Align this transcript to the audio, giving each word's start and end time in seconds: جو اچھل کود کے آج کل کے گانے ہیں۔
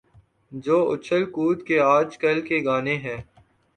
جو 0.51 0.77
اچھل 0.91 1.25
کود 1.31 1.61
کے 1.67 1.79
آج 1.79 2.17
کل 2.17 2.41
کے 2.41 2.63
گانے 2.65 2.95
ہیں۔ 2.97 3.17